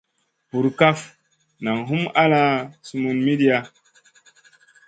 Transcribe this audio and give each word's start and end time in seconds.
Burkaf 0.51 0.99
nang 1.63 1.81
hum 1.89 2.03
ala 2.23 2.41
sumun 2.87 3.17
midia. 3.27 3.59